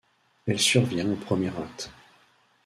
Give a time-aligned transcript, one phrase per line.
[0.47, 1.91] Elle survient au premier acte.